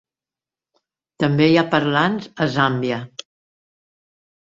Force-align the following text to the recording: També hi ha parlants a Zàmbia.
També 1.25 1.47
hi 1.51 1.61
ha 1.61 1.65
parlants 1.75 2.33
a 2.47 2.51
Zàmbia. 2.59 3.01